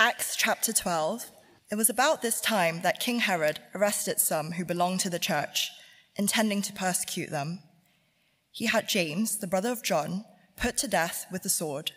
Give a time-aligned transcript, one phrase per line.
[0.00, 1.32] Acts chapter 12.
[1.72, 5.72] It was about this time that King Herod arrested some who belonged to the church,
[6.14, 7.64] intending to persecute them.
[8.52, 10.24] He had James, the brother of John,
[10.56, 11.90] put to death with the sword.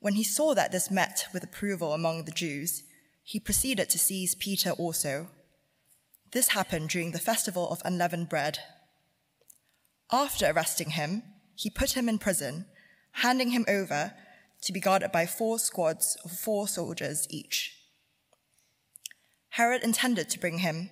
[0.00, 2.82] When he saw that this met with approval among the Jews,
[3.22, 5.28] he proceeded to seize Peter also.
[6.32, 8.58] This happened during the festival of unleavened bread.
[10.10, 11.22] After arresting him,
[11.54, 12.66] he put him in prison,
[13.12, 14.14] handing him over
[14.62, 17.76] to be guarded by four squads of four soldiers each.
[19.50, 20.90] Herod intended to bring him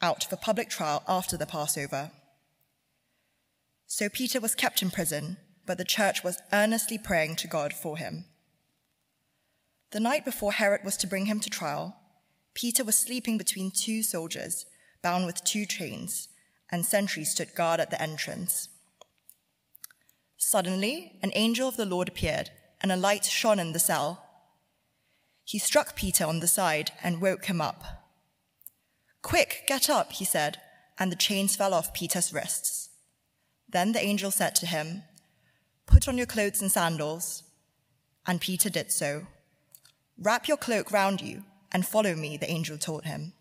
[0.00, 2.10] out for public trial after the Passover.
[3.86, 7.96] So Peter was kept in prison, but the church was earnestly praying to God for
[7.96, 8.26] him.
[9.92, 11.96] The night before Herod was to bring him to trial,
[12.54, 14.66] Peter was sleeping between two soldiers,
[15.02, 16.28] bound with two chains,
[16.70, 18.68] and sentries stood guard at the entrance.
[20.36, 24.22] Suddenly, an angel of the Lord appeared, and a light shone in the cell.
[25.44, 27.84] He struck Peter on the side and woke him up.
[29.22, 30.60] Quick, get up, he said,
[30.98, 32.90] and the chains fell off Peter's wrists.
[33.68, 35.02] Then the angel said to him,
[35.86, 37.42] Put on your clothes and sandals.
[38.26, 39.26] And Peter did so.
[40.18, 43.32] Wrap your cloak round you and follow me, the angel told him.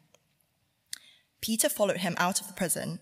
[1.41, 2.99] Peter followed him out of the prison,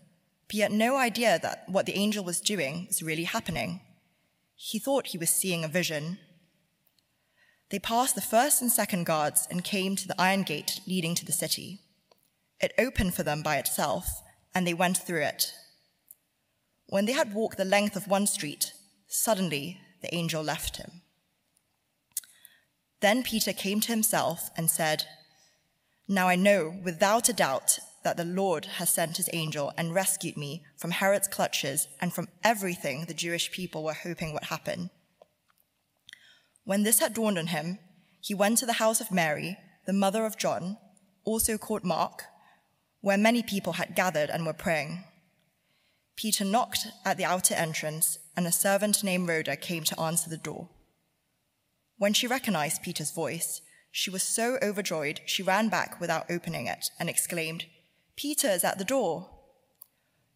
[0.47, 3.81] but he had no idea that what the angel was doing was really happening.
[4.65, 6.19] He thought he was seeing a vision.
[7.69, 11.25] They passed the first and second guards and came to the iron gate leading to
[11.25, 11.81] the city.
[12.61, 14.21] It opened for them by itself,
[14.55, 15.53] and they went through it.
[16.87, 18.71] When they had walked the length of one street,
[19.09, 21.01] suddenly the angel left him.
[23.01, 25.03] Then Peter came to himself and said,
[26.07, 30.37] Now I know without a doubt that the Lord has sent his angel and rescued
[30.37, 34.89] me from Herod's clutches and from everything the Jewish people were hoping would happen.
[36.65, 37.79] When this had dawned on him,
[38.21, 40.77] he went to the house of Mary, the mother of John,
[41.25, 42.23] also called Mark,
[43.01, 45.03] where many people had gathered and were praying.
[46.15, 50.37] Peter knocked at the outer entrance, and a servant named Rhoda came to answer the
[50.37, 50.69] door.
[51.97, 53.61] When she recognized Peter's voice,
[53.91, 57.65] she was so overjoyed she ran back without opening it and exclaimed,
[58.15, 59.29] Peter is at the door.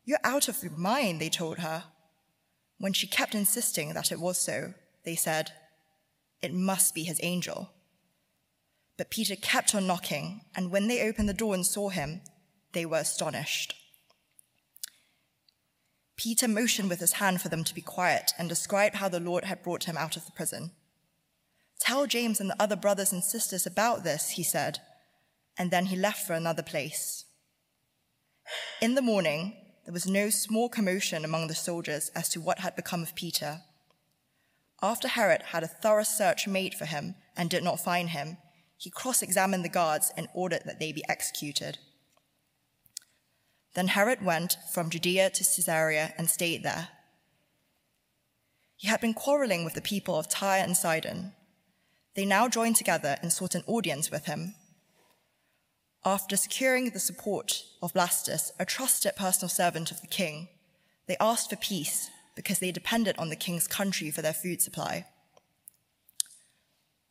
[0.06, 1.86] You're out of your mind, they told her.
[2.80, 4.74] When she kept insisting that it was so,
[5.04, 5.52] they said,
[6.42, 7.72] It must be his angel.
[8.98, 12.22] But Peter kept on knocking, and when they opened the door and saw him,
[12.74, 13.76] they were astonished.
[16.16, 19.46] Peter motioned with his hand for them to be quiet and described how the Lord
[19.46, 20.72] had brought him out of the prison.
[21.80, 24.80] Tell James and the other brothers and sisters about this, he said,
[25.58, 27.26] and then he left for another place.
[28.82, 32.76] In the morning, there was no small commotion among the soldiers as to what had
[32.76, 33.62] become of Peter.
[34.82, 38.38] After Herod had a thorough search made for him and did not find him,
[38.78, 41.80] he cross examined the guards and ordered that they be executed.
[43.74, 46.90] Then Herod went from Judea to Caesarea and stayed there.
[48.76, 51.34] He had been quarreling with the people of Tyre and Sidon.
[52.16, 54.56] They now joined together and sought an audience with him.
[56.08, 60.48] After securing the support of Blastus, a trusted personal servant of the king,
[61.06, 65.06] they asked for peace because they depended on the king's country for their food supply.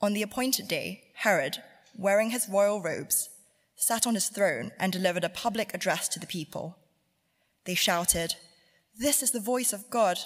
[0.01, 1.59] On the appointed day, Herod,
[1.95, 3.29] wearing his royal robes,
[3.75, 6.79] sat on his throne and delivered a public address to the people.
[7.67, 8.37] They shouted,
[8.99, 10.21] This is the voice of God,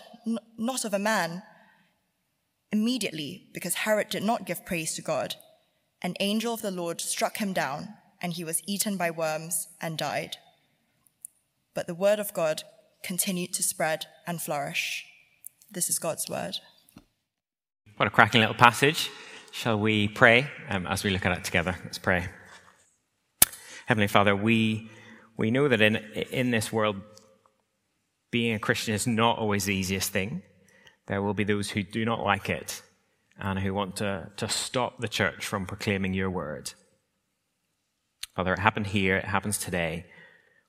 [0.57, 1.43] not of a man.
[2.71, 5.35] Immediately, because Herod did not give praise to God,
[6.03, 9.97] an angel of the Lord struck him down, and he was eaten by worms and
[9.97, 10.37] died.
[11.75, 12.63] But the word of God
[13.03, 15.05] continued to spread and flourish.
[15.71, 16.57] This is God's word.
[17.97, 19.11] What a cracking little passage.
[19.53, 21.77] Shall we pray um, as we look at it together?
[21.85, 22.29] Let's pray.
[23.87, 24.91] Heavenly Father, we,
[25.37, 25.97] we know that in,
[26.31, 26.97] in this world,
[28.31, 30.43] being a Christian is not always the easiest thing.
[31.07, 32.83] There will be those who do not like it
[33.39, 36.73] and who want to, to stop the church from proclaiming your word.
[38.35, 40.07] Father, it happened here, it happens today.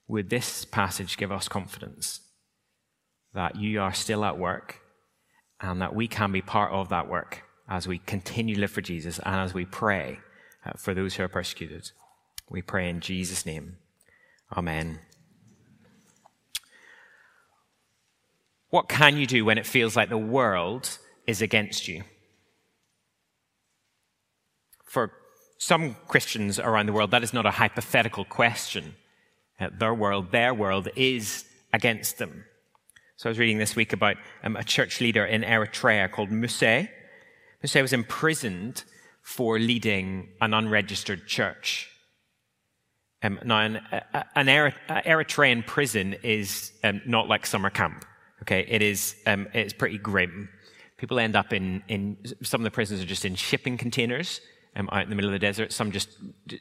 [0.07, 2.21] Would this passage give us confidence
[3.33, 4.79] that you are still at work
[5.61, 8.81] and that we can be part of that work as we continue to live for
[8.81, 10.19] Jesus and as we pray
[10.65, 11.91] uh, for those who are persecuted?
[12.49, 13.77] We pray in Jesus' name.
[14.55, 14.99] Amen.
[18.69, 20.97] What can you do when it feels like the world
[21.27, 22.03] is against you?
[24.83, 25.13] For
[25.61, 28.95] some Christians around the world, that is not a hypothetical question.
[29.59, 32.45] Uh, their world, their world is against them.
[33.15, 36.63] So I was reading this week about um, a church leader in Eritrea called Muse.
[36.63, 38.83] Muse was imprisoned
[39.21, 41.91] for leading an unregistered church.
[43.21, 43.81] Um, now, an,
[44.35, 48.03] an Eritrean prison is um, not like summer camp.
[48.41, 50.49] Okay, it is um, it's pretty grim.
[50.97, 54.41] People end up in, in some of the prisons are just in shipping containers
[54.75, 55.71] um, out in the middle of the desert.
[55.71, 56.09] Some just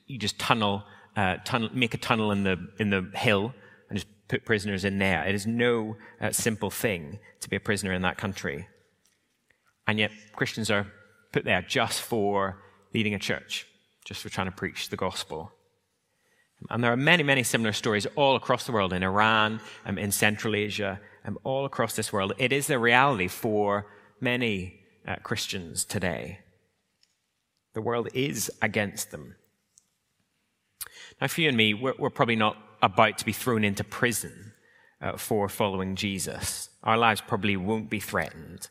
[0.06, 0.84] you just tunnel,
[1.16, 3.54] uh, tunnel, make a tunnel in the in the hill
[3.88, 5.24] and just put prisoners in there.
[5.24, 8.68] It is no uh, simple thing to be a prisoner in that country,
[9.86, 10.86] and yet Christians are
[11.32, 12.58] put there just for
[12.92, 13.66] leading a church,
[14.04, 15.52] just for trying to preach the gospel.
[16.68, 20.12] And there are many, many similar stories all across the world in Iran, um, in
[20.12, 22.34] Central Asia, um, all across this world.
[22.36, 23.86] It is the reality for
[24.20, 26.40] many uh, Christians today.
[27.74, 29.36] The world is against them.
[31.20, 34.52] Now, for you and me, we're, we're probably not about to be thrown into prison
[35.00, 36.70] uh, for following Jesus.
[36.82, 38.68] Our lives probably won't be threatened.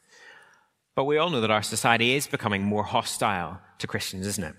[0.95, 4.55] But we all know that our society is becoming more hostile to Christians, isn't it?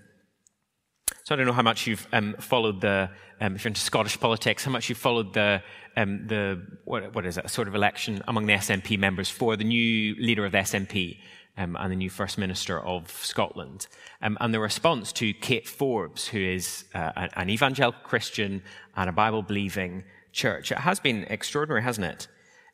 [1.23, 3.09] So I don't know how much you've um, followed the,
[3.39, 5.61] um, if you're into Scottish politics, how much you've followed the,
[5.95, 9.63] um, the what, what is it, sort of election among the SNP members for the
[9.63, 11.19] new leader of the SNP
[11.57, 13.87] um, and the new First Minister of Scotland.
[14.21, 18.63] Um, and the response to Kate Forbes, who is uh, an evangelical Christian
[18.95, 22.27] and a Bible believing church, it has been extraordinary, hasn't it?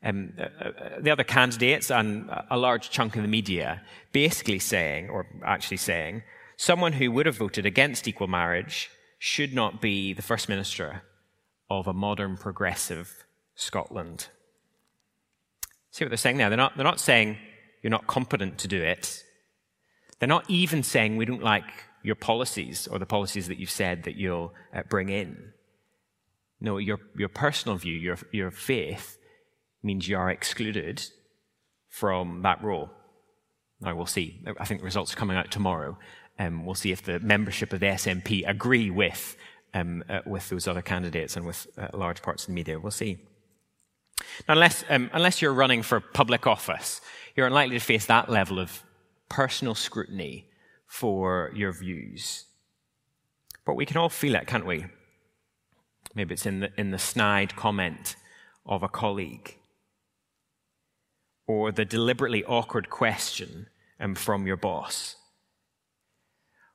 [0.04, 3.82] Um, uh, uh, the other candidates and a large chunk of the media
[4.12, 6.24] basically saying, or actually saying,
[6.56, 8.90] someone who would have voted against equal marriage
[9.20, 11.02] should not be the First Minister
[11.70, 13.26] of a modern progressive
[13.56, 14.28] Scotland.
[15.92, 16.50] See what they're saying there?
[16.50, 17.38] They're not, they're not saying
[17.88, 19.24] you're not competent to do it.
[20.20, 21.64] They're not even saying we don't like
[22.04, 25.54] your policies or the policies that you've said that you'll uh, bring in.
[26.60, 29.18] No, your, your personal view, your, your faith,
[29.82, 31.02] means you are excluded
[31.88, 32.90] from that role.
[33.80, 34.44] Now, we'll see.
[34.60, 35.98] I think the results are coming out tomorrow.
[36.38, 39.38] Um, we'll see if the membership of the SNP agree with,
[39.74, 42.82] um, uh, with those other candidates and with uh, large parts of the media.
[42.82, 43.18] We'll see.
[44.48, 47.02] Now, unless, um, unless you're running for public office,
[47.36, 48.84] you're unlikely to face that level of
[49.30, 50.46] personal scrutiny
[50.88, 52.46] for your views.
[53.66, 54.86] But we can all feel it, can't we?
[56.16, 58.16] Maybe it's in the, in the snide comment
[58.66, 59.56] of a colleague,
[61.46, 63.68] or the deliberately awkward question
[64.00, 65.16] um, from your boss,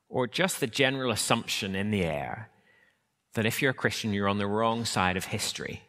[0.07, 2.49] or just the general assumption in the air
[3.33, 5.81] that if you're a Christian, you're on the wrong side of history.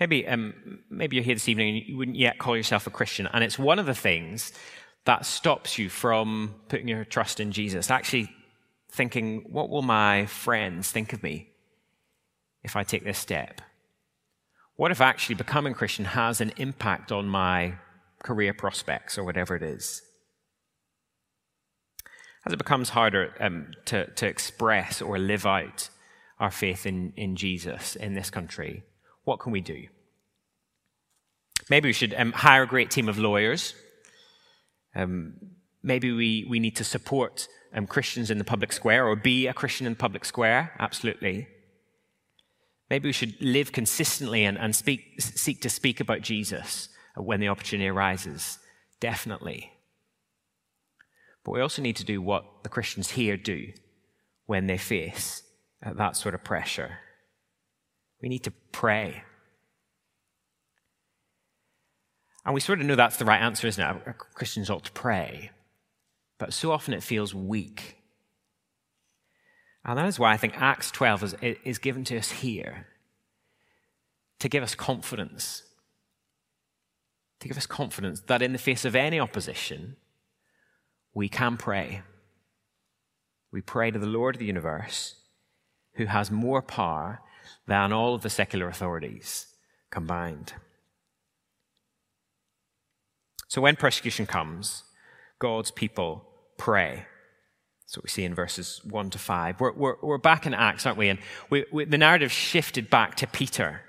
[0.00, 3.28] Maybe, um, maybe you're here this evening and you wouldn't yet call yourself a Christian,
[3.32, 4.52] and it's one of the things
[5.04, 7.90] that stops you from putting your trust in Jesus.
[7.90, 8.30] Actually,
[8.90, 11.48] thinking, what will my friends think of me
[12.62, 13.60] if I take this step?
[14.76, 17.74] What if actually becoming Christian has an impact on my
[18.22, 20.02] career prospects or whatever it is?
[22.46, 25.90] As it becomes harder um, to, to express or live out
[26.38, 28.84] our faith in, in Jesus in this country,
[29.28, 29.86] what can we do?
[31.68, 33.74] Maybe we should um, hire a great team of lawyers.
[34.96, 35.34] Um,
[35.82, 39.52] maybe we, we need to support um, Christians in the public square or be a
[39.52, 40.72] Christian in the public square.
[40.78, 41.46] Absolutely.
[42.88, 47.48] Maybe we should live consistently and, and speak, seek to speak about Jesus when the
[47.48, 48.58] opportunity arises.
[48.98, 49.70] Definitely.
[51.44, 53.72] But we also need to do what the Christians here do
[54.46, 55.42] when they face
[55.84, 57.00] uh, that sort of pressure.
[58.20, 59.22] We need to pray.
[62.44, 64.18] And we sort of know that's the right answer, isn't it?
[64.34, 65.50] Christians ought to pray.
[66.38, 67.96] But so often it feels weak.
[69.84, 71.34] And that is why I think Acts 12 is,
[71.64, 72.86] is given to us here
[74.38, 75.62] to give us confidence.
[77.40, 79.96] To give us confidence that in the face of any opposition,
[81.14, 82.02] we can pray.
[83.52, 85.16] We pray to the Lord of the universe,
[85.94, 87.20] who has more power
[87.66, 89.46] than all of the secular authorities
[89.90, 90.54] combined.
[93.48, 94.84] So when persecution comes,
[95.38, 96.24] God's people
[96.58, 97.06] pray.
[97.82, 99.60] That's what we see in verses 1 to 5.
[99.60, 101.08] We're, we're, we're back in Acts, aren't we?
[101.08, 103.80] And we, we, the narrative shifted back to Peter.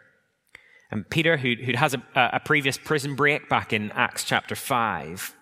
[0.89, 5.35] And Peter, who, who has a, a previous prison break back in Acts chapter 5,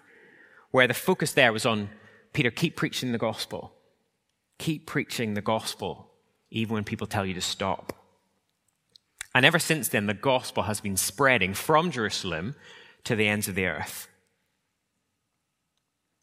[0.72, 1.90] where the focus there was on
[2.34, 3.74] Peter, keep preaching the gospel.
[4.58, 6.10] Keep preaching the gospel,
[6.50, 7.94] even when people tell you to stop.
[9.34, 12.56] And ever since then, the gospel has been spreading from Jerusalem
[13.04, 14.08] to the ends of the earth.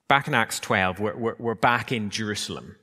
[0.08, 2.76] Back in Acts 12, we're, we're, we're back in Jerusalem.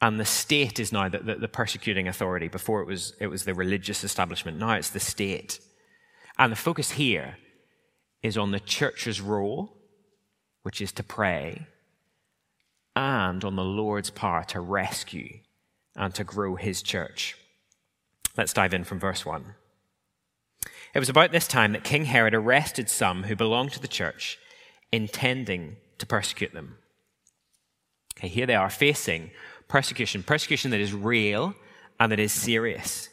[0.00, 2.48] And the state is now the, the, the, persecuting authority.
[2.48, 4.58] Before it was, it was the religious establishment.
[4.58, 5.60] Now it's the state.
[6.38, 7.38] And the focus here
[8.22, 9.74] is on the church's role
[10.64, 11.66] which is to pray,
[12.96, 15.40] and on the Lord's part to rescue
[15.94, 17.36] and to grow his church.
[18.36, 19.54] Let's dive in from verse 1.
[20.94, 24.38] It was about this time that King Herod arrested some who belonged to the church,
[24.92, 26.76] intending to persecute them.
[28.18, 29.30] Okay, here they are facing
[29.68, 31.54] persecution, persecution that is real
[31.98, 33.08] and that is serious.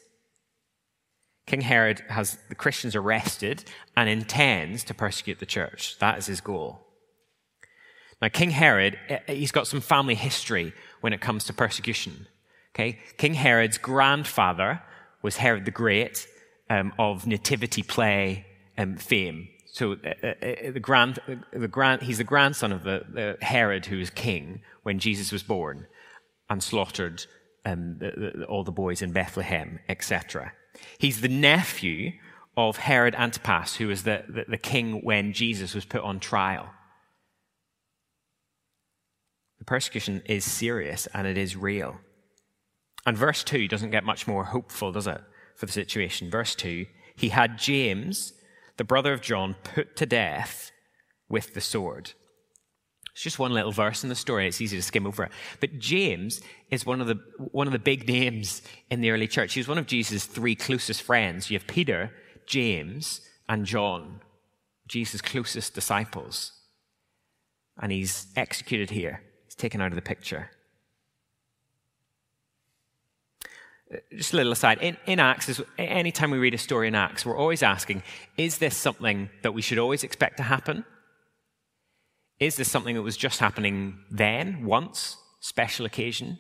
[1.48, 3.64] King Herod has the Christians arrested
[3.98, 5.98] and intends to persecute the church.
[6.00, 6.88] That is his goal.
[8.22, 12.28] Now, King Herod, eh, eh, he's got some family history when it comes to persecution.
[12.76, 13.00] Okay?
[13.18, 14.82] King Herod's grandfather
[15.22, 16.28] was Herod the Great
[16.70, 18.46] um, of nativity play
[18.78, 19.50] um, fame.
[19.68, 21.20] So uh, uh, the grand,
[21.54, 25.44] the grand, he's the grandson of the, the, Herod who was king when Jesus was
[25.44, 25.88] born
[26.50, 27.26] and slaughtered
[27.66, 30.54] um, the, all the boys in Bethlehem, etc.
[30.98, 32.14] He's the nephew
[32.58, 36.70] of Herod Antipas, who was the, the king when Jesus was put on trial.
[39.60, 42.00] The persecution is serious and it is real.
[43.06, 45.22] And verse 2 doesn't get much more hopeful, does it,
[45.56, 46.30] for the situation?
[46.30, 48.34] Verse 2 He had James,
[48.78, 50.72] the brother of John, put to death
[51.30, 52.12] with the sword.
[53.14, 54.48] It's just one little verse in the story.
[54.48, 55.32] It's easy to skim over it.
[55.60, 57.20] But James is one of the,
[57.52, 59.54] one of the big names in the early church.
[59.54, 61.52] He was one of Jesus' three closest friends.
[61.52, 62.12] You have Peter,
[62.48, 64.22] James, and John,
[64.88, 66.54] Jesus' closest disciples.
[67.82, 70.50] And he's executed here he's taken out of the picture.
[74.16, 74.78] Just a little aside.
[74.82, 78.04] In, in Acts, anytime we read a story in Acts, we're always asking
[78.38, 80.86] is this something that we should always expect to happen?
[82.40, 86.40] Is this something that was just happening then, once, special occasion?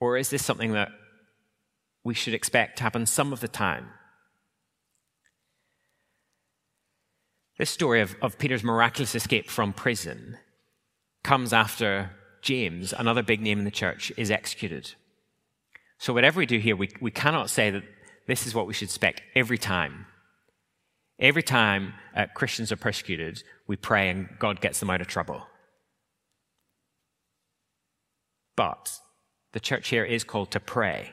[0.00, 0.90] Or is this something that
[2.04, 3.88] we should expect to happen some of the time?
[7.58, 10.38] This story of, of Peter's miraculous escape from prison
[11.22, 12.10] comes after
[12.42, 14.94] James, another big name in the church, is executed.
[15.98, 17.84] So, whatever we do here, we, we cannot say that
[18.26, 20.06] this is what we should expect every time.
[21.18, 25.46] Every time uh, Christians are persecuted, we pray and God gets them out of trouble.
[28.56, 28.98] But
[29.52, 31.12] the church here is called to pray.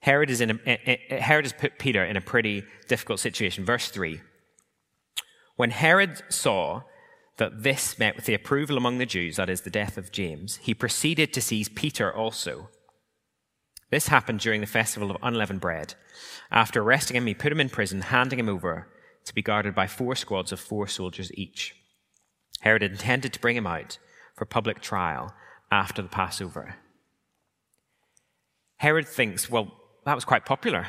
[0.00, 3.64] Herod, is in a, Herod has put Peter in a pretty difficult situation.
[3.64, 4.20] Verse 3
[5.56, 6.82] When Herod saw
[7.38, 10.56] that this met with the approval among the Jews, that is, the death of James,
[10.56, 12.70] he proceeded to seize Peter also.
[13.90, 15.94] This happened during the festival of unleavened bread.
[16.50, 18.88] After arresting him, he put him in prison, handing him over
[19.24, 21.74] to be guarded by four squads of four soldiers each.
[22.60, 23.98] Herod intended to bring him out
[24.34, 25.34] for public trial
[25.70, 26.76] after the Passover.
[28.78, 29.72] Herod thinks, well,
[30.04, 30.88] that was quite popular.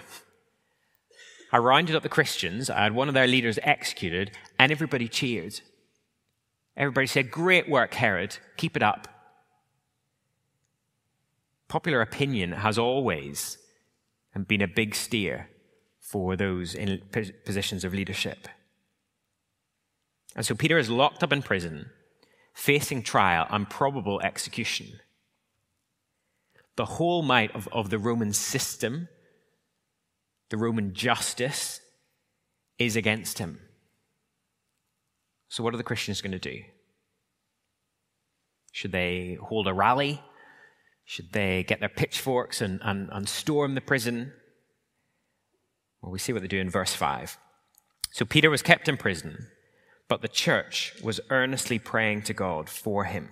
[1.51, 5.61] I rounded up the Christians, I had one of their leaders executed, and everybody cheered.
[6.75, 8.37] Everybody said, Great work, Herod.
[8.57, 9.07] Keep it up.
[11.67, 13.57] Popular opinion has always
[14.47, 15.49] been a big steer
[15.99, 17.01] for those in
[17.43, 18.47] positions of leadership.
[20.35, 21.89] And so Peter is locked up in prison,
[22.53, 24.99] facing trial and probable execution.
[26.75, 29.09] The whole might of, of the Roman system,
[30.49, 31.81] the Roman justice,
[32.77, 33.59] is against him.
[35.49, 36.61] So, what are the Christians going to do?
[38.71, 40.21] Should they hold a rally?
[41.09, 44.33] Should they get their pitchforks and, and, and storm the prison?
[46.01, 47.37] Well, we see what they do in verse 5.
[48.11, 49.47] So, Peter was kept in prison,
[50.09, 53.29] but the church was earnestly praying to God for him.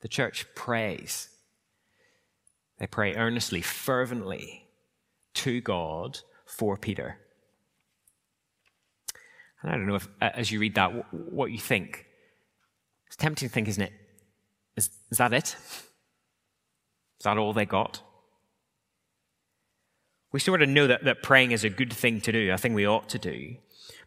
[0.00, 1.28] The church prays.
[2.78, 4.68] They pray earnestly, fervently
[5.34, 7.18] to God for Peter.
[9.60, 12.06] And I don't know if, as you read that, what you think.
[13.06, 13.92] It's tempting to think, isn't it?
[14.76, 15.56] Is, is that it?
[17.18, 18.02] Is that all they got?
[20.32, 22.74] We sort of know that, that praying is a good thing to do, a thing
[22.74, 23.56] we ought to do.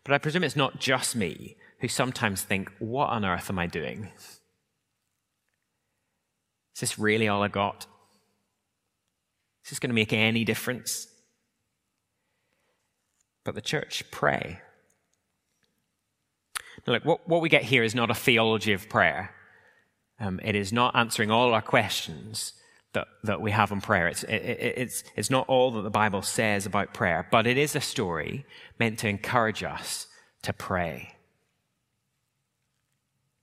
[0.03, 3.67] But I presume it's not just me who sometimes think, what on earth am I
[3.67, 4.11] doing?
[6.75, 7.88] Is this really all I got?
[9.63, 11.07] Is this going to make any difference?
[13.43, 14.59] But the church pray.
[16.85, 19.33] Now, look, what, what we get here is not a theology of prayer.
[20.19, 22.53] Um, it is not answering all our questions
[22.93, 24.07] that, that we have on prayer.
[24.07, 27.75] It's, it, it's, it's not all that the Bible says about prayer, but it is
[27.75, 28.45] a story
[28.79, 30.07] meant to encourage us
[30.41, 31.15] to pray.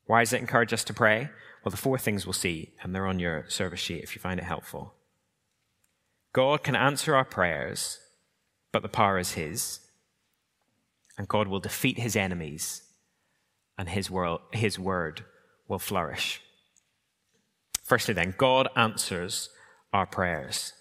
[0.07, 1.31] Why does it encourage us to pray?
[1.65, 4.39] Well, the four things we'll see, and they're on your service sheet if you find
[4.39, 4.95] it helpful.
[6.33, 7.99] God can answer our prayers,
[8.71, 9.81] but the power is His.
[11.19, 12.83] And God will defeat His enemies
[13.79, 15.25] and his, world, his word
[15.69, 16.41] will flourish.
[17.87, 19.49] Firstly, then, God answers
[19.93, 20.73] our prayers.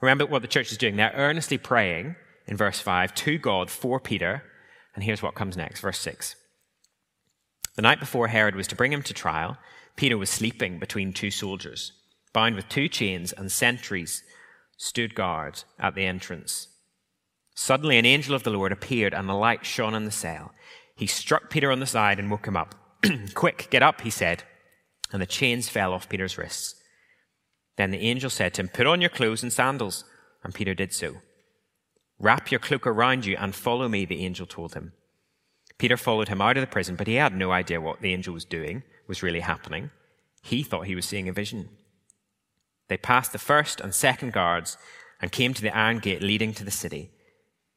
[0.00, 0.96] Remember what the church is doing.
[0.96, 2.14] They're earnestly praying
[2.46, 4.44] in verse 5 to God for Peter.
[4.94, 6.36] And here's what comes next, verse 6.
[7.74, 9.58] The night before Herod was to bring him to trial,
[9.96, 11.92] Peter was sleeping between two soldiers,
[12.32, 14.22] bound with two chains, and sentries
[14.76, 16.68] stood guard at the entrance.
[17.56, 20.52] Suddenly, an angel of the Lord appeared, and the light shone in the cell.
[20.96, 22.76] He struck Peter on the side and woke him up.
[23.34, 24.44] Quick, get up, he said.
[25.12, 26.74] And the chains fell off Peter's wrists.
[27.76, 30.04] Then the angel said to him, Put on your clothes and sandals.
[30.44, 31.16] And Peter did so.
[32.18, 34.92] Wrap your cloak around you and follow me, the angel told him.
[35.78, 38.34] Peter followed him out of the prison, but he had no idea what the angel
[38.34, 39.90] was doing, was really happening.
[40.42, 41.68] He thought he was seeing a vision.
[42.88, 44.76] They passed the first and second guards
[45.20, 47.10] and came to the iron gate leading to the city.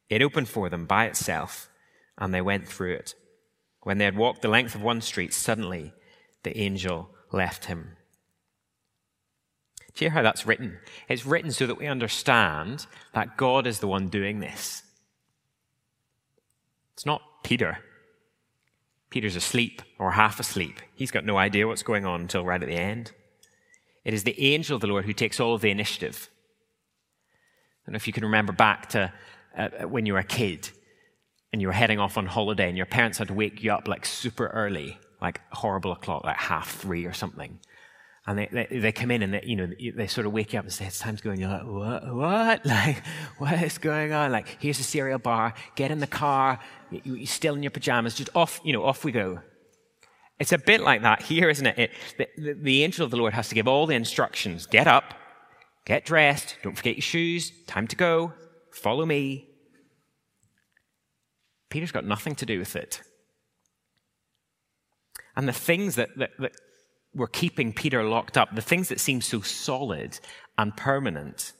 [0.09, 1.69] It opened for them by itself,
[2.17, 3.13] and they went through it.
[3.83, 5.93] When they had walked the length of one street, suddenly
[6.43, 7.97] the angel left him.
[9.93, 10.77] Do you hear how that's written?
[11.09, 14.83] It's written so that we understand that God is the one doing this.
[16.93, 17.79] It's not Peter.
[19.09, 20.79] Peter's asleep or half asleep.
[20.95, 23.11] He's got no idea what's going on until right at the end.
[24.05, 26.29] It is the angel of the Lord who takes all of the initiative.
[27.83, 29.11] I don't know if you can remember back to
[29.57, 30.69] uh, when you were a kid
[31.51, 33.87] and you were heading off on holiday and your parents had to wake you up
[33.87, 37.59] like super early, like horrible o'clock, like half three or something.
[38.27, 40.59] And they, they, they, come in and they, you know, they sort of wake you
[40.59, 41.31] up and say, it's time to go.
[41.31, 42.15] And you're like, what?
[42.15, 42.65] What?
[42.65, 43.03] Like,
[43.39, 44.31] what is going on?
[44.31, 45.55] Like, here's a cereal bar.
[45.75, 46.59] Get in the car.
[46.91, 48.13] You, are still in your pajamas.
[48.13, 49.39] Just off, you know, off we go.
[50.39, 51.79] It's a bit like that here, isn't it?
[51.79, 54.67] it the, the, the angel of the Lord has to give all the instructions.
[54.67, 55.15] Get up.
[55.85, 56.57] Get dressed.
[56.61, 57.51] Don't forget your shoes.
[57.65, 58.33] Time to go.
[58.71, 59.47] Follow me.
[61.69, 63.01] Peter's got nothing to do with it.
[65.35, 66.53] And the things that, that, that
[67.13, 70.19] were keeping Peter locked up, the things that seem so solid
[70.57, 71.53] and permanent,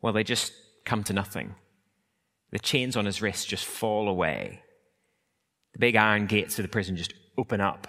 [0.00, 0.52] well, they just
[0.84, 1.54] come to nothing.
[2.50, 4.62] The chains on his wrists just fall away.
[5.72, 7.86] The big iron gates of the prison just open up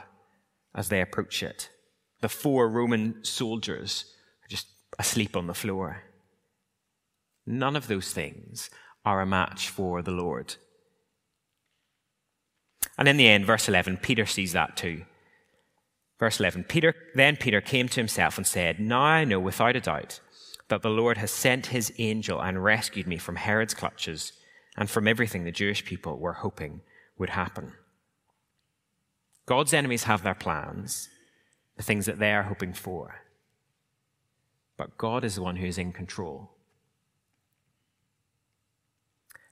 [0.74, 1.70] as they approach it.
[2.22, 4.06] The four Roman soldiers
[4.44, 6.04] are just asleep on the floor.
[7.46, 8.70] None of those things
[9.04, 10.56] are a match for the Lord.
[12.98, 15.04] And in the end, verse 11, Peter sees that too.
[16.24, 19.82] Verse 11 Peter, Then Peter came to himself and said, Now I know without a
[19.82, 20.22] doubt
[20.70, 24.32] that the Lord has sent his angel and rescued me from Herod's clutches
[24.78, 26.80] and from everything the Jewish people were hoping
[27.18, 27.74] would happen.
[29.46, 31.10] God's enemies have their plans,
[31.76, 33.16] the things that they are hoping for.
[34.78, 36.52] But God is the one who is in control.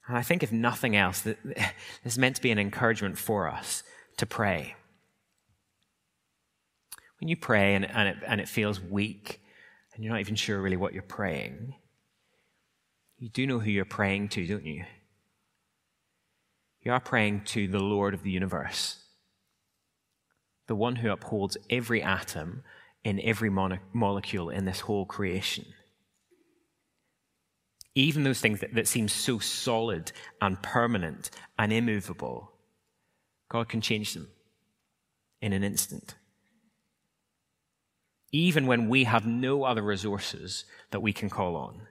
[0.07, 1.37] And I think, if nothing else, this
[2.05, 3.83] is meant to be an encouragement for us
[4.15, 4.75] to pray
[7.21, 9.39] when you pray and, and, it, and it feels weak
[9.93, 11.75] and you're not even sure really what you're praying,
[13.19, 14.83] you do know who you're praying to, don't you?
[16.81, 19.03] You are praying to the Lord of the universe,
[20.65, 22.63] the one who upholds every atom
[23.03, 25.65] in every molecule in this whole creation.
[27.93, 31.29] Even those things that, that seem so solid and permanent
[31.59, 32.51] and immovable,
[33.47, 34.29] God can change them
[35.39, 36.15] in an instant
[38.31, 41.81] even when we have no other resources that we can call on.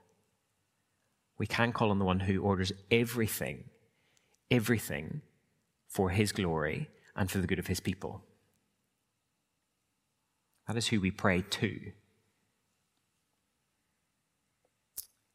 [1.38, 3.64] We can call on the one who orders everything,
[4.50, 5.22] everything
[5.88, 8.22] for his glory and for the good of his people.
[10.66, 11.92] That is who we pray to.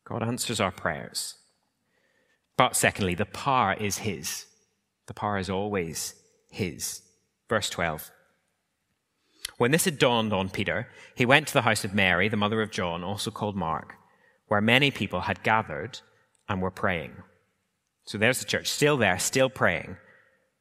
[0.06, 1.36] God answers our prayers.
[2.58, 4.46] But secondly, the power is his.
[5.08, 6.16] The power is always
[6.50, 7.02] his.
[7.50, 8.12] Verse 12.
[9.58, 12.62] When this had dawned on Peter, he went to the house of Mary, the mother
[12.62, 13.96] of John, also called Mark,
[14.48, 16.00] where many people had gathered
[16.50, 17.24] and were praying.
[18.06, 19.98] So there's the church, still there, still praying.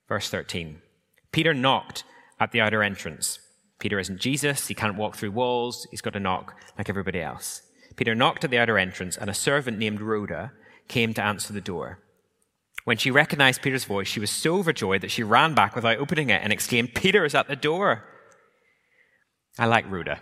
[0.09, 0.81] Verse 13.
[1.33, 2.05] Peter knocked
[2.39, 3.39] at the outer entrance.
[3.81, 7.63] Peter isn't Jesus, he can't walk through walls, he's got to knock like everybody else.
[7.97, 10.53] Peter knocked at the outer entrance, and a servant named Rhoda
[10.89, 11.99] came to answer the door.
[12.85, 16.31] When she recognized Peter's voice, she was so overjoyed that she ran back without opening
[16.31, 18.05] it and exclaimed, Peter is at the door.
[19.59, 20.21] I like Rhoda.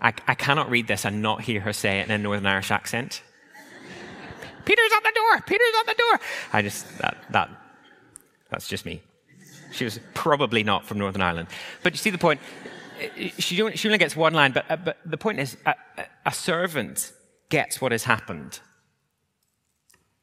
[0.00, 2.70] I, I cannot read this and not hear her say it in a Northern Irish
[2.70, 3.22] accent.
[4.64, 5.40] Peter's at the door!
[5.46, 6.20] Peter's at the door!
[6.52, 7.50] I just, that, that,
[8.50, 9.00] that's just me.
[9.72, 11.48] She was probably not from Northern Ireland.
[11.82, 12.40] But you see the point?
[13.38, 15.74] She only, she only gets one line, but, uh, but the point is a,
[16.24, 17.12] a servant
[17.48, 18.60] gets what has happened.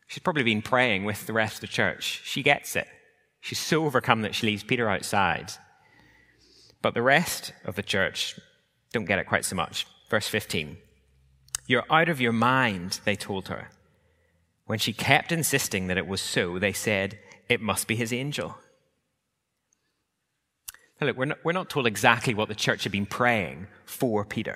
[0.08, 2.22] She's probably been praying with the rest of the church.
[2.24, 2.88] She gets it.
[3.42, 5.52] She's so overcome that she leaves Peter outside.
[6.84, 8.38] But the rest of the church
[8.92, 9.88] don't get it quite so much.
[10.10, 10.78] Verse 15.
[11.66, 13.70] You're out of your mind, they told her.
[14.66, 17.18] When she kept insisting that it was so, they said,
[17.50, 18.58] It must be his angel.
[21.00, 24.26] Now, look, we're not, we're not told exactly what the church had been praying for
[24.26, 24.52] Peter.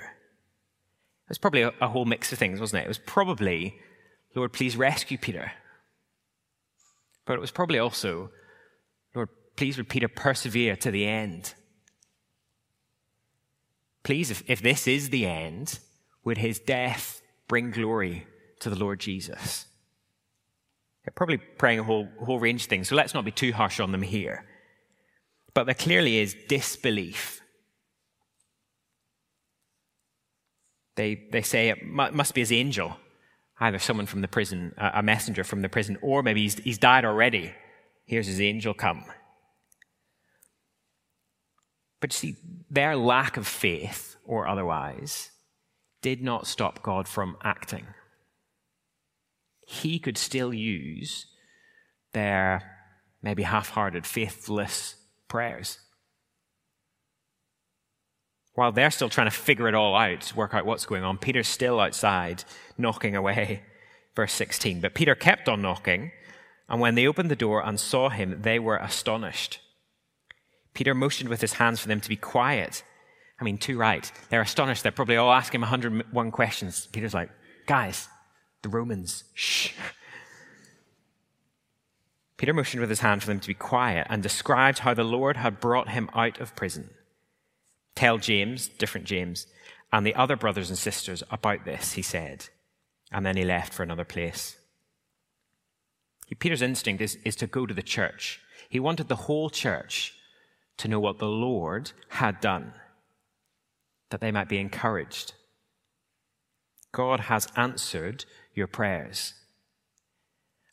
[1.24, 2.84] It was probably a, a whole mix of things, wasn't it?
[2.84, 3.78] It was probably,
[4.34, 5.52] Lord, please rescue Peter.
[7.24, 8.30] But it was probably also,
[9.14, 11.54] Lord, please would Peter persevere to the end.
[14.02, 15.78] Please, if, if this is the end,
[16.24, 18.26] would his death bring glory
[18.60, 19.66] to the Lord Jesus?
[21.04, 23.80] They're probably praying a whole, whole range of things, so let's not be too harsh
[23.80, 24.44] on them here.
[25.54, 27.40] But there clearly is disbelief.
[30.96, 32.96] They, they say it must be his angel,
[33.60, 37.04] either someone from the prison, a messenger from the prison, or maybe he's, he's died
[37.04, 37.52] already.
[38.04, 39.04] Here's his angel come.
[42.00, 42.36] But see,
[42.70, 45.30] their lack of faith, or otherwise,
[46.02, 47.86] did not stop God from acting.
[49.66, 51.26] He could still use
[52.12, 52.62] their
[53.22, 54.96] maybe half hearted, faithless
[55.28, 55.78] prayers.
[58.54, 61.48] While they're still trying to figure it all out, work out what's going on, Peter's
[61.48, 62.44] still outside
[62.76, 63.62] knocking away.
[64.16, 64.80] Verse 16.
[64.80, 66.10] But Peter kept on knocking,
[66.68, 69.60] and when they opened the door and saw him, they were astonished.
[70.78, 72.84] Peter motioned with his hands for them to be quiet.
[73.40, 74.12] I mean, too right.
[74.28, 74.84] They're astonished.
[74.84, 76.86] They're probably all asking him 101 questions.
[76.92, 77.30] Peter's like,
[77.66, 78.06] guys,
[78.62, 79.72] the Romans, shh.
[82.36, 85.36] Peter motioned with his hand for them to be quiet and described how the Lord
[85.36, 86.90] had brought him out of prison.
[87.96, 89.48] Tell James, different James,
[89.92, 92.50] and the other brothers and sisters about this, he said.
[93.10, 94.56] And then he left for another place.
[96.38, 98.40] Peter's instinct is, is to go to the church.
[98.68, 100.14] He wanted the whole church
[100.78, 102.72] to know what the Lord had done,
[104.10, 105.34] that they might be encouraged.
[106.92, 109.34] God has answered your prayers.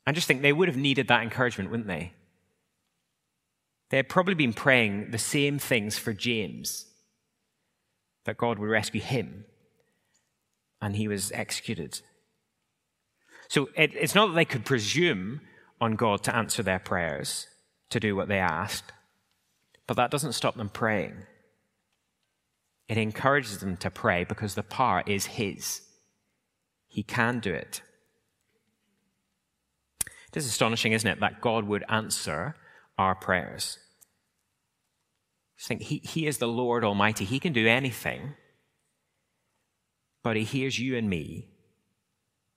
[0.08, 2.14] I just think they would have needed that encouragement, wouldn't they?
[3.90, 6.86] They had probably been praying the same things for James
[8.26, 9.46] that God would rescue him,
[10.82, 12.02] and he was executed.
[13.48, 15.42] So it, it's not that they could presume
[15.80, 17.48] on God to answer their prayers,
[17.90, 18.92] to do what they asked,
[19.88, 21.16] but that doesn't stop them praying.
[22.88, 25.82] It encourages them to pray because the power is His.
[26.88, 27.82] He can do it.
[30.32, 32.56] It is astonishing, isn't it, that God would answer
[32.98, 33.80] our prayers.
[35.58, 37.26] Just think, he, he is the Lord Almighty.
[37.26, 38.34] He can do anything,
[40.24, 41.48] but He hears you and me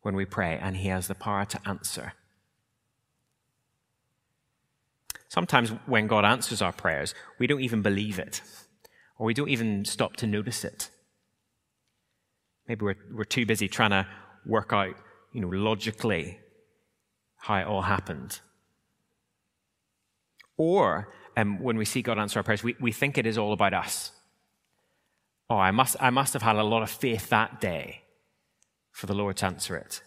[0.02, 2.14] when we pray, and He has the power to answer.
[5.28, 8.40] Sometimes when God answers our prayers, we don't even believe it,
[9.18, 10.90] or we don't even stop to notice it.
[12.66, 14.06] Maybe we're, we're too busy trying to
[14.46, 14.94] work out,
[15.32, 16.38] you know, logically
[17.36, 18.40] how it all happened.
[20.56, 23.52] Or um, when we see God answer our prayers, we, we think it is all
[23.52, 24.12] about us.
[25.50, 28.02] Oh, I must, I must have had a lot of faith that day
[28.90, 30.02] for the Lord to answer it.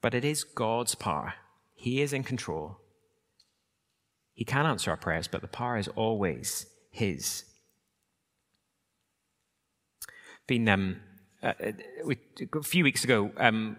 [0.00, 1.34] But it is God's power.
[1.80, 2.76] He is in control.
[4.34, 7.44] He can answer our prayers, but the power is always His.
[10.46, 11.00] Been um,
[11.42, 11.54] uh,
[12.04, 12.18] we,
[12.54, 13.78] a few weeks ago, um,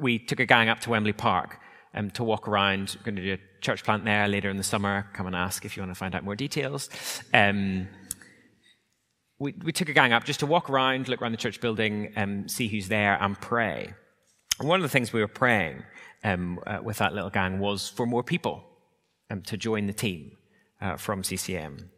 [0.00, 1.58] we took a gang up to Wembley Park
[1.92, 2.96] um, to walk around.
[2.98, 5.06] We're going to do a church plant there later in the summer.
[5.12, 6.88] Come and ask if you want to find out more details.
[7.34, 7.86] Um,
[9.38, 12.14] we, we, took a gang up just to walk around, look around the church building,
[12.16, 13.92] um, see who's there, and pray.
[14.58, 15.82] One of the things we were praying
[16.24, 18.64] um, uh, with that little gang was for more people
[19.30, 20.36] um, to join the team
[20.80, 21.90] uh, from CCM.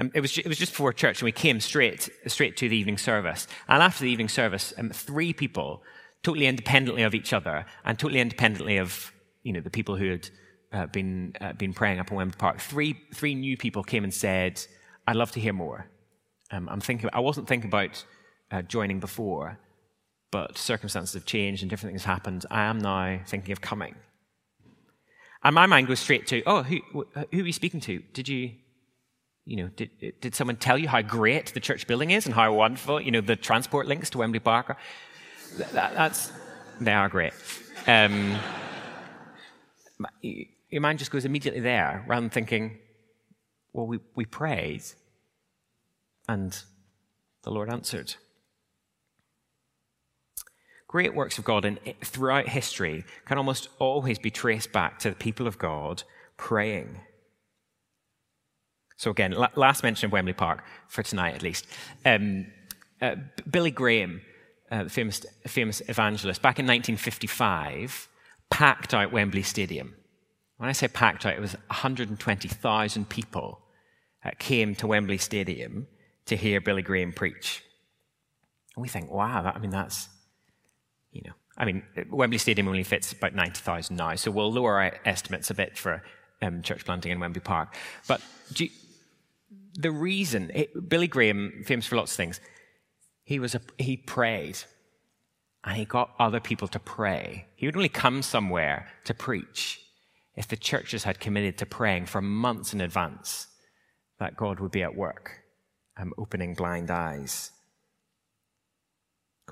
[0.00, 2.76] Um, it, was, it was just before church, and we came straight, straight to the
[2.76, 3.46] evening service.
[3.68, 5.82] And after the evening service, um, three people,
[6.22, 10.30] totally independently of each other, and totally independently of you know, the people who had
[10.72, 14.14] uh, been, uh, been praying up in Wembley Park, three, three new people came and
[14.14, 14.64] said,
[15.06, 15.86] I'd love to hear more.
[16.50, 18.04] Um, I'm thinking, I wasn't thinking about
[18.50, 19.58] uh, joining before,
[20.32, 22.44] but circumstances have changed and different things happened.
[22.50, 23.94] I am now thinking of coming.
[25.44, 28.00] And my mind goes straight to, oh, who, who are you speaking to?
[28.12, 28.52] Did you,
[29.44, 29.90] you know, did,
[30.20, 33.20] did someone tell you how great the church building is and how wonderful, you know,
[33.20, 34.78] the transport links to Wembley Park?
[35.58, 36.32] That, that's,
[36.80, 37.34] they are great.
[37.86, 38.38] Um,
[40.22, 42.78] your mind just goes immediately there rather than thinking,
[43.74, 44.82] well, we, we prayed
[46.26, 46.56] and
[47.42, 48.14] the Lord answered.
[50.92, 55.16] Great works of God in, throughout history can almost always be traced back to the
[55.16, 56.02] people of God
[56.36, 57.00] praying.
[58.98, 61.66] So, again, last mention of Wembley Park, for tonight at least.
[62.04, 62.46] Um,
[63.00, 63.16] uh,
[63.50, 64.20] Billy Graham,
[64.70, 68.08] uh, famous, famous evangelist, back in 1955,
[68.50, 69.94] packed out Wembley Stadium.
[70.58, 73.60] When I say packed out, it was 120,000 people
[74.22, 75.86] that came to Wembley Stadium
[76.26, 77.64] to hear Billy Graham preach.
[78.76, 80.08] And we think, wow, that, I mean, that's,
[81.12, 84.94] you know, I mean, Wembley Stadium only fits about 90,000 now, so we'll lower our
[85.04, 86.02] estimates a bit for
[86.40, 87.76] um, church planting in Wembley Park.
[88.08, 88.20] But
[88.56, 88.70] you,
[89.74, 92.40] the reason, it, Billy Graham, famous for lots of things,
[93.24, 94.58] he, was a, he prayed
[95.64, 97.46] and he got other people to pray.
[97.54, 99.80] He would only come somewhere to preach
[100.34, 103.46] if the churches had committed to praying for months in advance
[104.18, 105.42] that God would be at work,
[105.96, 107.52] um, opening blind eyes.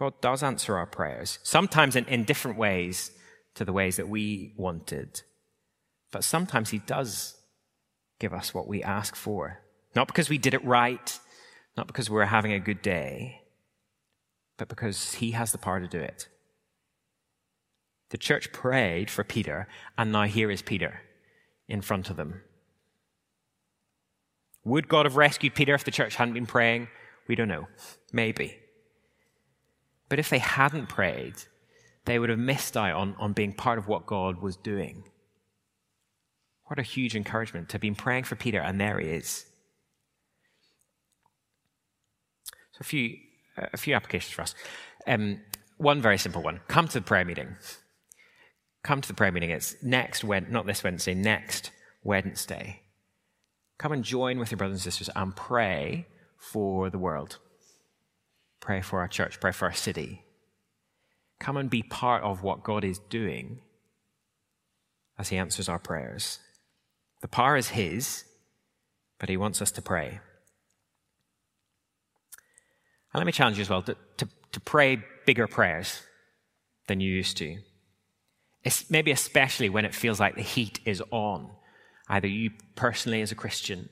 [0.00, 3.10] God does answer our prayers, sometimes in, in different ways
[3.54, 5.20] to the ways that we wanted,
[6.10, 7.36] but sometimes He does
[8.18, 9.60] give us what we ask for.
[9.94, 11.20] Not because we did it right,
[11.76, 13.42] not because we're having a good day,
[14.56, 16.28] but because He has the power to do it.
[18.08, 21.02] The church prayed for Peter, and now here is Peter
[21.68, 22.40] in front of them.
[24.64, 26.88] Would God have rescued Peter if the church hadn't been praying?
[27.28, 27.68] We don't know.
[28.14, 28.59] Maybe.
[30.10, 31.36] But if they hadn't prayed,
[32.04, 35.04] they would have missed out on, on being part of what God was doing.
[36.66, 39.46] What a huge encouragement to have been praying for Peter, and there he is.
[42.72, 43.16] So, a few,
[43.56, 44.54] a few applications for us.
[45.06, 45.40] Um,
[45.78, 47.56] one very simple one come to the prayer meeting.
[48.82, 49.50] Come to the prayer meeting.
[49.50, 51.70] It's next, Wednesday, not this Wednesday, next
[52.02, 52.82] Wednesday.
[53.78, 57.38] Come and join with your brothers and sisters and pray for the world.
[58.60, 59.40] Pray for our church.
[59.40, 60.22] Pray for our city.
[61.38, 63.60] Come and be part of what God is doing
[65.18, 66.38] as He answers our prayers.
[67.22, 68.24] The power is His,
[69.18, 70.20] but He wants us to pray.
[73.12, 76.02] And let me challenge you as well to, to, to pray bigger prayers
[76.86, 77.58] than you used to.
[78.62, 81.50] It's maybe especially when it feels like the heat is on
[82.10, 83.88] either you personally as a Christian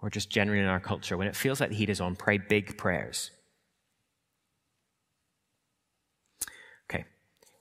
[0.00, 2.38] or just generally in our culture, when it feels like the heat is on, pray
[2.38, 3.30] big prayers.
[6.90, 7.04] Okay.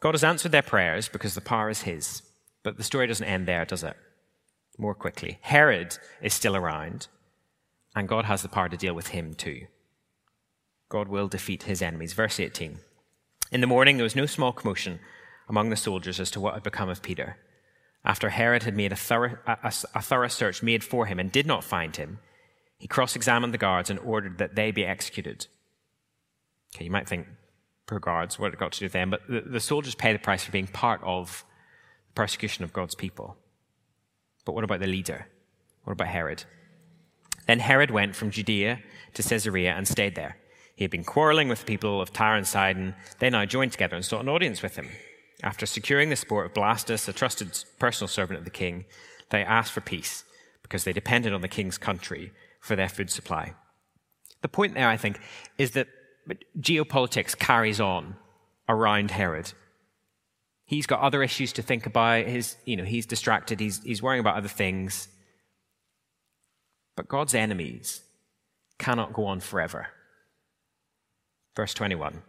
[0.01, 2.23] God has answered their prayers because the power is His.
[2.63, 3.95] But the story doesn't end there, does it?
[4.77, 5.37] More quickly.
[5.41, 7.07] Herod is still around,
[7.95, 9.67] and God has the power to deal with him too.
[10.89, 12.13] God will defeat his enemies.
[12.13, 12.79] Verse 18.
[13.51, 14.99] In the morning, there was no small commotion
[15.49, 17.37] among the soldiers as to what had become of Peter.
[18.03, 21.45] After Herod had made a thorough, a, a thorough search made for him and did
[21.45, 22.19] not find him,
[22.77, 25.47] he cross examined the guards and ordered that they be executed.
[26.73, 27.27] Okay, you might think,
[27.91, 29.09] poor guards, what it got to do with them?
[29.09, 31.43] But the, the soldiers pay the price for being part of
[32.07, 33.35] the persecution of God's people.
[34.45, 35.27] But what about the leader?
[35.83, 36.45] What about Herod?
[37.47, 38.79] Then Herod went from Judea
[39.15, 40.37] to Caesarea and stayed there.
[40.73, 42.95] He had been quarreling with the people of Tyre and Sidon.
[43.19, 44.87] They now joined together and sought an audience with him.
[45.43, 48.85] After securing the support of Blastus, a trusted personal servant of the king,
[49.31, 50.23] they asked for peace
[50.63, 53.53] because they depended on the king's country for their food supply.
[54.43, 55.19] The point there, I think,
[55.57, 55.87] is that
[56.59, 58.15] geopolitics carries on
[58.67, 59.53] around Herod.
[60.65, 62.25] He's got other issues to think about.
[62.25, 63.59] His, you know, he's distracted.
[63.59, 65.07] He's, he's worrying about other things.
[66.95, 68.01] But God's enemies
[68.77, 69.87] cannot go on forever.
[71.55, 72.21] Verse 21.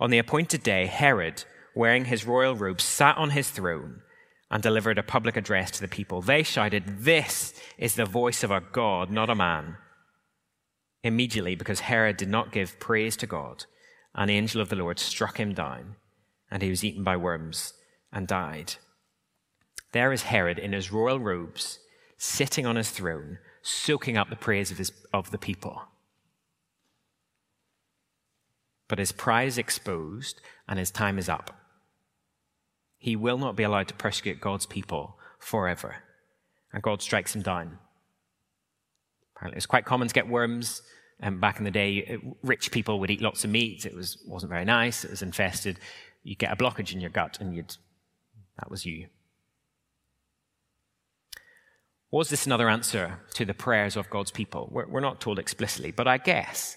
[0.00, 1.44] On the appointed day, Herod
[1.74, 4.00] wearing his royal robes, sat on his throne
[4.50, 6.20] and delivered a public address to the people.
[6.20, 9.76] They shouted, This is the voice of a God, not a man.
[11.02, 13.64] Immediately, because Herod did not give praise to God,
[14.14, 15.96] an angel of the Lord struck him down,
[16.50, 17.72] and he was eaten by worms
[18.12, 18.74] and died.
[19.92, 21.78] There is Herod in his royal robes,
[22.16, 25.82] sitting on his throne, soaking up the praise of, his, of the people.
[28.88, 31.56] But his pride is exposed, and his time is up.
[32.98, 36.02] He will not be allowed to persecute God's people forever.
[36.72, 37.78] And God strikes him down.
[39.40, 40.82] Apparently, was quite common to get worms.
[41.22, 43.86] Um, back in the day, rich people would eat lots of meat.
[43.86, 45.02] It was, wasn't very nice.
[45.02, 45.78] It was infested.
[46.22, 47.74] You'd get a blockage in your gut, and you'd,
[48.58, 49.06] that was you.
[52.10, 54.68] Was this another answer to the prayers of God's people?
[54.70, 56.76] We're, we're not told explicitly, but I guess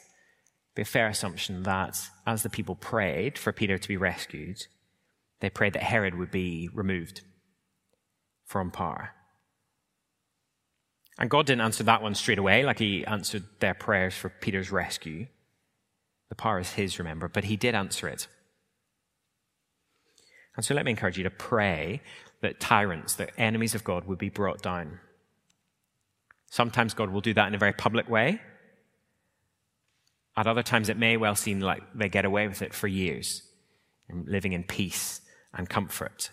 [0.73, 4.67] be a fair assumption that as the people prayed for Peter to be rescued,
[5.41, 7.23] they prayed that Herod would be removed
[8.45, 9.11] from power.
[11.19, 14.71] And God didn't answer that one straight away, like he answered their prayers for Peter's
[14.71, 15.27] rescue.
[16.29, 18.27] The power is his, remember, but he did answer it.
[20.55, 22.01] And so let me encourage you to pray
[22.41, 24.99] that tyrants, that enemies of God would be brought down.
[26.49, 28.41] Sometimes God will do that in a very public way.
[30.35, 33.43] At other times, it may well seem like they get away with it for years,
[34.09, 35.21] living in peace
[35.53, 36.31] and comfort.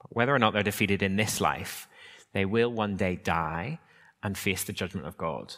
[0.00, 1.88] But whether or not they're defeated in this life,
[2.32, 3.78] they will one day die
[4.22, 5.54] and face the judgment of God.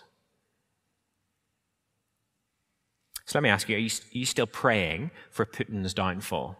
[3.26, 6.56] So let me ask you are, you are you, still praying for Putin's downfall?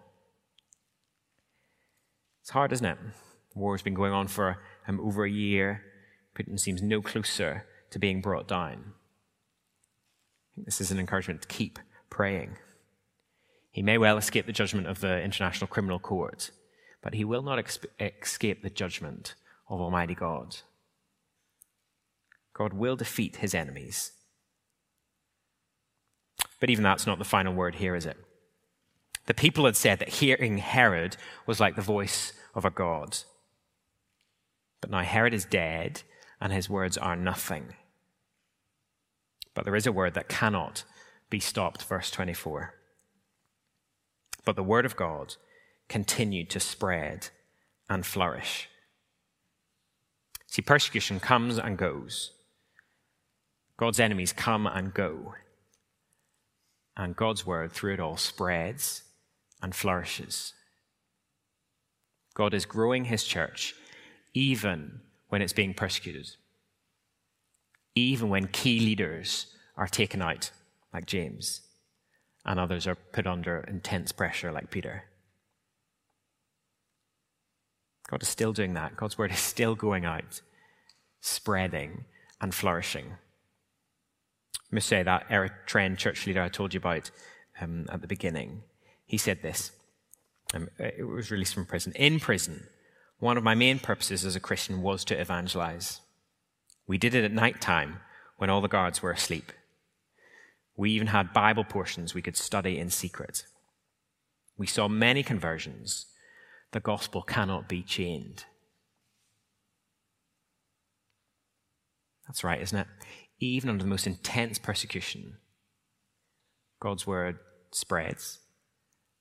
[2.42, 2.98] It's hard, isn't it?
[3.53, 5.83] The war's been going on for um, over a year.
[6.35, 8.92] Putin seems no closer to being brought down.
[10.57, 11.79] This is an encouragement to keep
[12.11, 12.57] praying.
[13.70, 16.50] He may well escape the judgment of the International Criminal Court,
[17.03, 19.35] but he will not escape the judgment
[19.68, 20.57] of Almighty God.
[22.53, 24.12] God will defeat his enemies.
[26.61, 28.16] But even that's not the final word here, is it?
[29.27, 33.18] The people had said that hearing Herod was like the voice of a god.
[34.81, 36.03] But now Herod is dead,
[36.40, 37.74] and his words are nothing.
[39.55, 40.85] But there is a word that cannot
[41.31, 42.74] be stopped, verse 24.
[44.44, 45.37] But the word of God
[45.88, 47.29] continued to spread
[47.88, 48.68] and flourish.
[50.55, 52.31] See, persecution comes and goes.
[53.77, 55.35] God's enemies come and go.
[56.97, 59.03] And God's word, through it all, spreads
[59.61, 60.53] and flourishes.
[62.35, 63.75] God is growing his church
[64.33, 66.31] even when it's being persecuted
[67.95, 70.51] even when key leaders are taken out,
[70.93, 71.62] like James,
[72.45, 75.05] and others are put under intense pressure, like Peter.
[78.09, 78.97] God is still doing that.
[78.97, 80.40] God's word is still going out,
[81.21, 82.05] spreading
[82.40, 83.14] and flourishing.
[84.79, 87.11] Say that Eritrean church leader I told you about
[87.61, 88.62] um, at the beginning,
[89.07, 89.71] he said this.
[90.53, 91.93] Um, it was released from prison.
[91.95, 92.67] In prison,
[93.21, 96.01] one of my main purposes as a Christian was to evangelize.
[96.87, 98.01] We did it at night time
[98.37, 99.53] when all the guards were asleep.
[100.77, 103.45] We even had Bible portions we could study in secret.
[104.59, 106.07] We saw many conversions.
[106.74, 108.46] The gospel cannot be chained.
[112.26, 112.88] That's right, isn't it?
[113.38, 115.37] Even under the most intense persecution,
[116.80, 117.38] God's word
[117.70, 118.40] spreads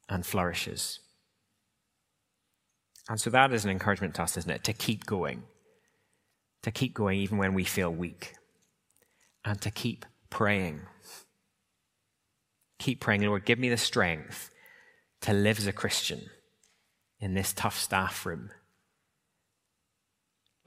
[0.09, 0.99] and flourishes.
[3.07, 4.63] And so that is an encouragement to us, isn't it?
[4.63, 5.43] To keep going
[6.63, 8.33] to keep going even when we feel weak,
[9.45, 10.81] and to keep praying.
[12.79, 14.49] Keep praying, Lord, give me the strength
[15.21, 16.31] to live as a Christian
[17.23, 18.49] in this tough staff room.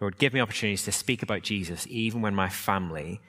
[0.00, 3.20] Lord, give me opportunities to speak about Jesus even when my family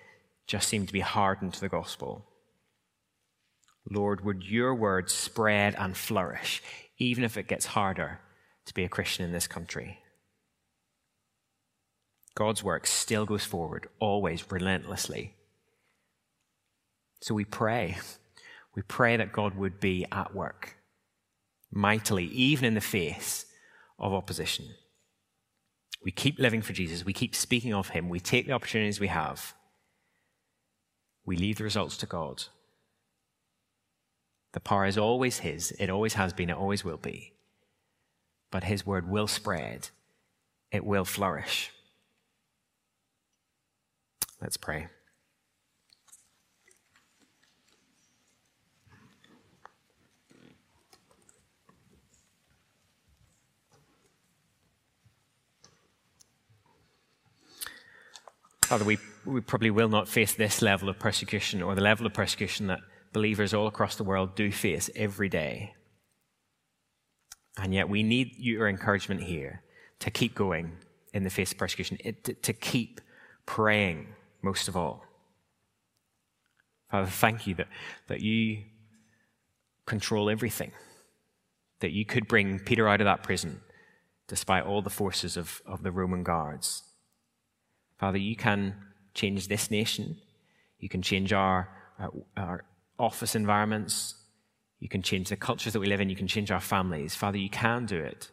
[0.48, 2.26] just seem to be hardened to the gospel.
[3.90, 6.64] Lord, would your word spread and flourish,
[7.00, 8.22] even if it gets harder
[8.66, 10.00] to be a Christian in this country?
[12.34, 15.34] God's work still goes forward, always relentlessly.
[17.20, 17.98] So we pray.
[18.74, 20.77] We pray that God would be at work
[21.72, 23.46] mightily, even in the face
[24.00, 24.66] of opposition.
[26.04, 27.06] We keep living for Jesus.
[27.06, 28.10] We keep speaking of Him.
[28.10, 29.54] We take the opportunities we have.
[31.26, 32.44] We leave the results to God.
[34.54, 35.72] The power is always His.
[35.72, 36.50] It always has been.
[36.50, 37.34] It always will be.
[38.52, 39.90] But His word will spread,
[40.72, 41.72] it will flourish.
[44.42, 44.88] Let's pray.
[58.68, 62.14] Father, we, we probably will not face this level of persecution or the level of
[62.14, 62.82] persecution that
[63.14, 65.74] believers all across the world do face every day.
[67.58, 69.64] And yet we need your encouragement here
[70.00, 70.74] to keep going
[71.14, 73.00] in the face of persecution, to, to keep
[73.46, 74.08] praying
[74.42, 75.06] most of all.
[76.92, 77.70] Father, thank you that,
[78.08, 78.64] that you
[79.86, 80.74] control everything,
[81.80, 83.62] that you could bring Peter out of that prison
[84.28, 86.84] despite all the forces of, of the Roman guards.
[88.00, 88.76] Father, you can
[89.14, 90.18] change this nation.
[90.80, 91.70] You can change our,
[92.00, 92.66] our, our
[93.00, 94.16] office environments.
[94.80, 96.10] You can change the cultures that we live in.
[96.10, 97.16] You can change our families.
[97.16, 98.32] Father, you can do it.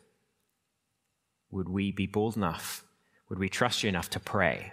[1.50, 2.84] Would we be bold enough?
[3.28, 4.72] Would we trust you enough to pray?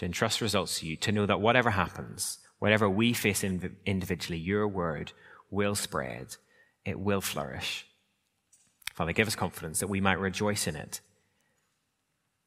[0.00, 4.66] to entrust results to you, to know that whatever happens, whatever we face individually, your
[4.66, 5.12] word
[5.50, 6.36] will spread,
[6.86, 7.86] it will flourish.
[8.94, 11.02] Father, give us confidence that we might rejoice in it.